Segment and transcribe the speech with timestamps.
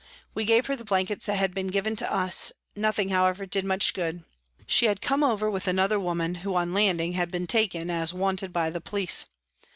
[0.33, 3.93] We gave her the blankets that had been given to us; nothing, however, did much
[3.93, 4.23] good.
[4.65, 8.51] She had come over with another woman, who on landing had been taken as" wanted
[8.51, 9.25] by the police."